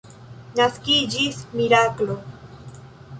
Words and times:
Naskiĝis 0.59 1.37
miraklo. 1.59 2.17